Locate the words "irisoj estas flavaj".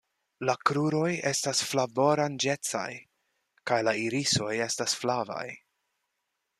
4.09-5.49